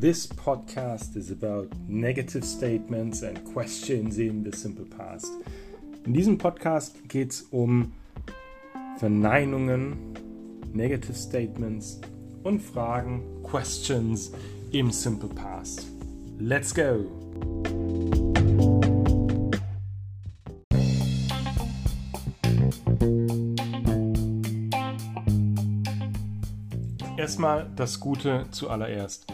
[0.00, 5.26] This podcast is about negative statements and questions in the simple past.
[6.06, 7.92] In diesem Podcast geht es um
[8.98, 10.14] Verneinungen,
[10.72, 12.00] negative statements
[12.44, 14.30] und Fragen, questions
[14.70, 15.88] im simple past.
[16.38, 17.04] Let's go!
[27.16, 29.26] Erstmal das Gute zuallererst.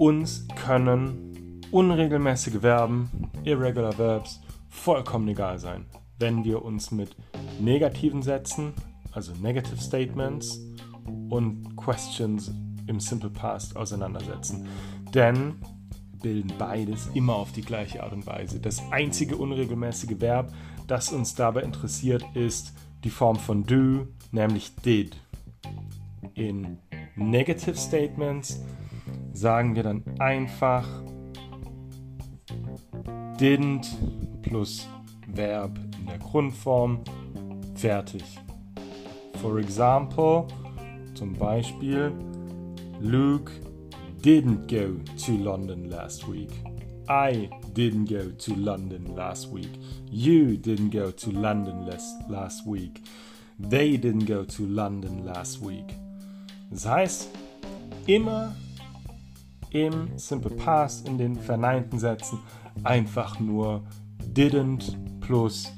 [0.00, 3.10] Uns können unregelmäßige Verben,
[3.44, 5.84] irregular verbs, vollkommen egal sein,
[6.18, 7.14] wenn wir uns mit
[7.60, 8.72] negativen Sätzen,
[9.12, 10.58] also negative statements
[11.28, 12.50] und questions
[12.86, 14.66] im Simple Past auseinandersetzen.
[15.12, 15.56] Denn
[16.22, 18.58] bilden beides immer auf die gleiche Art und Weise.
[18.58, 20.50] Das einzige unregelmäßige Verb,
[20.86, 22.72] das uns dabei interessiert, ist
[23.04, 25.20] die Form von do, nämlich did
[26.32, 26.78] in
[27.16, 28.64] Negative Statements
[29.40, 30.86] sagen wir dann einfach
[33.38, 33.86] didn't
[34.42, 34.86] plus
[35.28, 37.00] Verb in der Grundform
[37.74, 38.22] fertig.
[39.40, 40.46] For example,
[41.14, 42.12] zum Beispiel,
[43.00, 43.50] Luke
[44.22, 46.50] didn't go to London last week.
[47.08, 49.70] I didn't go to London last week.
[50.10, 51.86] You didn't go to London
[52.28, 53.00] last week.
[53.58, 55.94] They didn't go to London last week.
[56.70, 57.30] Das heißt,
[58.06, 58.54] immer
[59.70, 62.38] im Simple Past, in den verneinten Sätzen,
[62.82, 63.82] einfach nur
[64.34, 65.72] didn't plus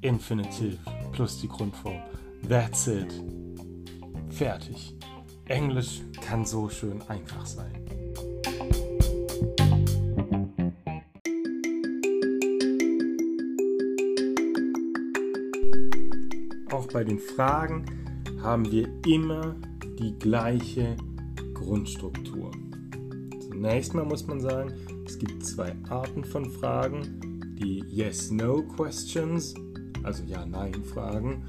[0.00, 0.78] Infinitive
[1.12, 2.00] plus die Grundform.
[2.48, 3.22] That's it.
[4.30, 4.94] Fertig.
[5.46, 7.72] Englisch kann so schön einfach sein.
[16.70, 17.84] Auch bei den Fragen
[18.42, 19.56] haben wir immer
[19.98, 20.96] die gleiche
[21.54, 22.50] Grundstruktur.
[23.56, 24.74] Zunächst mal muss man sagen,
[25.06, 29.54] es gibt zwei Arten von Fragen, die Yes-No-Questions,
[30.02, 31.42] also Ja-Nein-Fragen,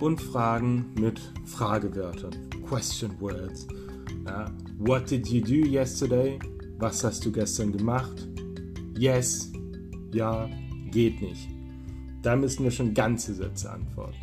[0.00, 2.34] und Fragen mit Fragewörtern,
[2.66, 3.68] Question Words.
[4.26, 6.36] Ja, what did you do yesterday?
[6.78, 8.26] Was hast du gestern gemacht?
[8.98, 9.52] Yes,
[10.12, 10.50] ja,
[10.90, 11.48] geht nicht.
[12.22, 14.16] Da müssen wir schon ganze Sätze antworten.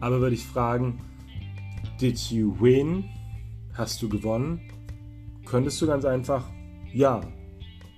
[0.00, 1.00] Aber würde ich fragen,
[1.98, 3.04] Did you win?
[3.72, 4.60] Hast du gewonnen?
[5.46, 6.44] Könntest du ganz einfach
[6.92, 7.20] Ja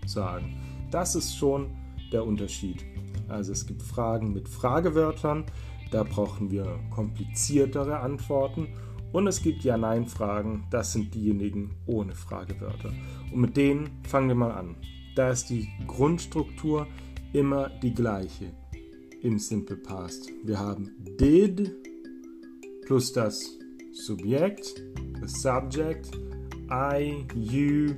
[0.07, 0.57] sagen.
[0.91, 1.71] Das ist schon
[2.13, 2.85] der Unterschied.
[3.29, 5.45] Also es gibt Fragen mit Fragewörtern,
[5.91, 8.69] da brauchen wir kompliziertere Antworten.
[9.13, 12.93] Und es gibt Ja-Nein-Fragen, das sind diejenigen ohne Fragewörter.
[13.33, 14.77] Und mit denen fangen wir mal an.
[15.17, 16.87] Da ist die Grundstruktur
[17.33, 18.53] immer die gleiche
[19.23, 20.31] im Simple Past.
[20.45, 21.73] Wir haben did
[22.87, 23.59] plus das
[23.93, 24.81] Subjekt,
[25.21, 26.17] the subject,
[26.71, 27.95] I, you,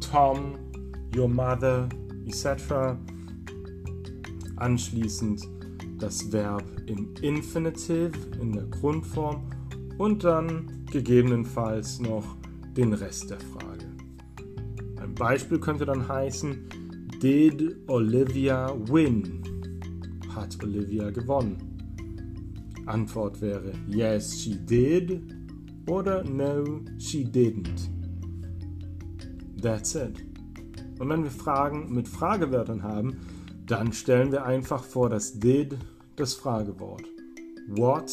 [0.00, 0.58] Tom,
[1.14, 1.88] your mother,
[2.26, 2.96] etc.
[4.56, 5.46] Anschließend
[5.98, 9.42] das Verb im Infinitive in der Grundform
[9.98, 12.36] und dann gegebenenfalls noch
[12.76, 13.86] den Rest der Frage.
[15.00, 16.68] Ein Beispiel könnte dann heißen,
[17.22, 19.42] Did Olivia win?
[20.34, 21.58] Hat Olivia gewonnen?
[22.86, 25.22] Antwort wäre Yes, she did
[25.86, 27.99] oder No, she didn't.
[29.60, 30.24] That's it.
[30.98, 33.16] Und wenn wir Fragen mit Fragewörtern haben,
[33.66, 35.76] dann stellen wir einfach vor das did
[36.16, 37.04] das Fragewort.
[37.68, 38.12] What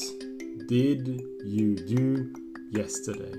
[0.69, 2.25] did you do
[2.77, 3.33] yesterday?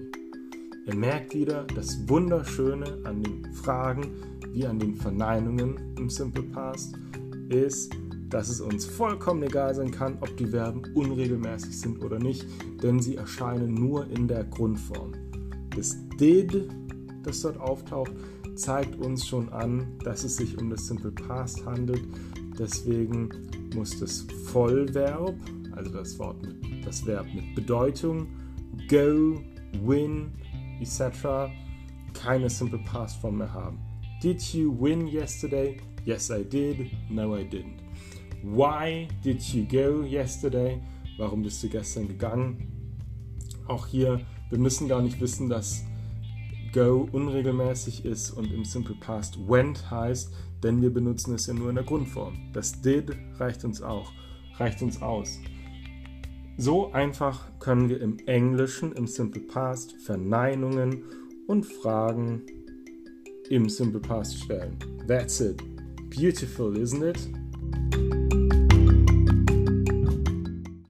[0.86, 4.10] Ihr merkt wieder, das Wunderschöne an den Fragen
[4.52, 6.94] wie an den Verneinungen im Simple Past
[7.50, 7.92] ist,
[8.30, 12.46] dass es uns vollkommen egal sein kann, ob die Verben unregelmäßig sind oder nicht,
[12.82, 15.12] denn sie erscheinen nur in der Grundform.
[15.74, 16.68] Das did,
[17.22, 18.12] das dort auftaucht,
[18.54, 22.02] zeigt uns schon an, dass es sich um das Simple Past handelt.
[22.58, 23.28] Deswegen
[23.74, 25.34] muss das Vollverb,
[25.72, 28.26] also das, Wort mit, das Verb mit Bedeutung,
[28.88, 29.40] go,
[29.84, 30.32] win,
[30.80, 31.52] etc.,
[32.14, 33.78] keine Simple Past Form mehr haben.
[34.22, 35.76] Did you win yesterday?
[36.04, 36.90] Yes, I did.
[37.08, 37.78] No, I didn't.
[38.42, 40.80] Why did you go yesterday?
[41.18, 42.72] Warum bist du gestern gegangen?
[43.66, 45.84] Auch hier, wir müssen gar nicht wissen, dass
[46.78, 50.32] go unregelmäßig ist und im Simple Past went heißt,
[50.62, 52.38] denn wir benutzen es ja nur in der Grundform.
[52.52, 54.12] Das did reicht uns auch,
[54.58, 55.40] reicht uns aus.
[56.56, 61.02] So einfach können wir im Englischen, im Simple Past, Verneinungen
[61.48, 62.42] und Fragen
[63.50, 64.76] im Simple Past stellen.
[65.08, 65.60] That's it.
[66.10, 67.47] Beautiful, isn't it?